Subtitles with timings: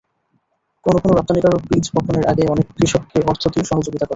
[0.85, 4.09] কোনো কোনো রপ্তানিকারক বীজ বপনের আগে অনেক কৃষককে অর্থ দিয়ে সহযোগিতা করেন।